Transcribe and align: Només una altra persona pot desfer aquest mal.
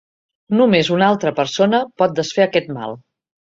Només 0.61 0.89
una 0.95 1.11
altra 1.13 1.35
persona 1.41 1.83
pot 2.03 2.19
desfer 2.23 2.51
aquest 2.51 2.77
mal. 2.83 3.01